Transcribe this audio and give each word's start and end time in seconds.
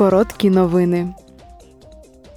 Короткі 0.00 0.50
новини. 0.50 1.14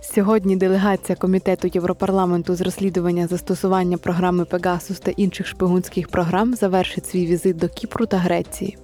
Сьогодні 0.01 0.55
делегація 0.55 1.15
Комітету 1.15 1.67
Європарламенту 1.73 2.55
з 2.55 2.61
розслідування 2.61 3.27
застосування 3.27 3.97
програми 3.97 4.45
Пегасус 4.45 4.99
та 4.99 5.11
інших 5.11 5.47
шпигунських 5.47 6.07
програм 6.07 6.55
завершить 6.55 7.05
свій 7.05 7.25
візит 7.25 7.57
до 7.57 7.69
Кіпру 7.69 8.05
та 8.05 8.17
Греції. 8.17 8.77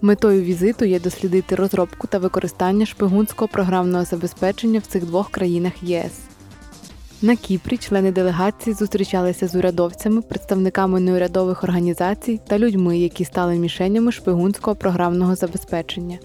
Метою 0.00 0.42
візиту 0.42 0.84
є 0.84 1.00
дослідити 1.00 1.54
розробку 1.54 2.06
та 2.06 2.18
використання 2.18 2.86
шпигунського 2.86 3.48
програмного 3.48 4.04
забезпечення 4.04 4.78
в 4.78 4.86
цих 4.86 5.06
двох 5.06 5.30
країнах 5.30 5.82
ЄС. 5.82 6.12
На 7.22 7.36
Кіпрі 7.36 7.76
члени 7.76 8.12
делегації 8.12 8.74
зустрічалися 8.74 9.48
з 9.48 9.54
урядовцями, 9.54 10.22
представниками 10.22 11.00
неурядових 11.00 11.64
організацій 11.64 12.40
та 12.46 12.58
людьми, 12.58 12.98
які 12.98 13.24
стали 13.24 13.54
мішенями 13.54 14.12
шпигунського 14.12 14.76
програмного 14.76 15.34
забезпечення. 15.34 16.18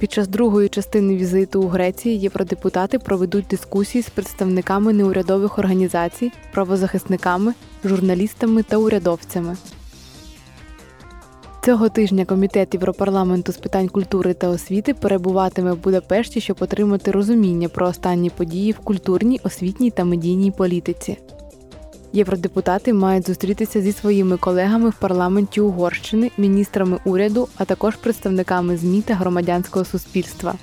Під 0.00 0.12
час 0.12 0.28
другої 0.28 0.68
частини 0.68 1.16
візиту 1.16 1.62
у 1.62 1.68
Греції 1.68 2.18
євродепутати 2.18 2.98
проведуть 2.98 3.46
дискусії 3.50 4.02
з 4.02 4.08
представниками 4.08 4.92
неурядових 4.92 5.58
організацій, 5.58 6.32
правозахисниками, 6.52 7.54
журналістами 7.84 8.62
та 8.62 8.76
урядовцями. 8.76 9.56
Цього 11.64 11.88
тижня 11.88 12.24
Комітет 12.24 12.74
Європарламенту 12.74 13.52
з 13.52 13.56
питань 13.56 13.88
культури 13.88 14.34
та 14.34 14.48
освіти 14.48 14.94
перебуватиме 14.94 15.72
в 15.72 15.82
Будапешті, 15.82 16.40
щоб 16.40 16.56
отримати 16.60 17.10
розуміння 17.10 17.68
про 17.68 17.86
останні 17.86 18.30
події 18.30 18.72
в 18.72 18.78
культурній, 18.78 19.40
освітній 19.44 19.90
та 19.90 20.04
медійній 20.04 20.50
політиці. 20.50 21.16
Євродепутати 22.12 22.92
мають 22.92 23.26
зустрітися 23.26 23.80
зі 23.80 23.92
своїми 23.92 24.36
колегами 24.36 24.88
в 24.88 24.94
парламенті 24.94 25.60
Угорщини, 25.60 26.30
міністрами 26.38 26.98
уряду, 27.04 27.48
а 27.56 27.64
також 27.64 27.96
представниками 27.96 28.76
ЗМІ 28.76 29.02
та 29.02 29.14
громадянського 29.14 29.84
суспільства. 29.84 30.54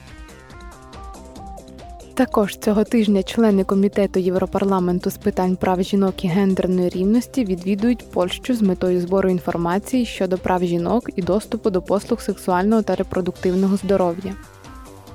Також 2.14 2.58
цього 2.58 2.84
тижня 2.84 3.24
члени 3.24 3.64
комітету 3.64 4.20
Європарламенту 4.20 5.10
з 5.10 5.18
питань 5.18 5.56
прав 5.56 5.84
жінок 5.84 6.26
і 6.26 6.28
гендерної 6.28 6.90
рівності 6.90 7.46
відвідують 7.46 8.12
Польщу 8.12 8.54
з 8.54 8.62
метою 8.62 9.02
збору 9.02 9.30
інформації 9.30 10.06
щодо 10.06 10.38
прав 10.38 10.64
жінок 10.64 11.10
і 11.16 11.22
доступу 11.22 11.70
до 11.70 11.82
послуг 11.82 12.22
сексуального 12.22 12.82
та 12.82 12.96
репродуктивного 12.96 13.78
здоров'я. 13.78 14.36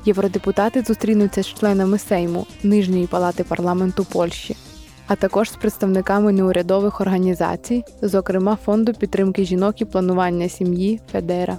Євродепутати 0.04 0.82
зустрінуться 0.82 1.42
з 1.42 1.46
членами 1.46 1.98
Сейму 1.98 2.46
Нижньої 2.62 3.06
палати 3.06 3.44
парламенту 3.44 4.04
Польщі, 4.04 4.56
а 5.06 5.16
також 5.16 5.50
з 5.50 5.56
представниками 5.56 6.32
неурядових 6.32 7.00
організацій, 7.00 7.84
зокрема 8.02 8.56
Фонду 8.64 8.94
підтримки 8.94 9.44
жінок 9.44 9.80
і 9.80 9.84
планування 9.84 10.48
сім'ї 10.48 11.00
Федера. 11.12 11.58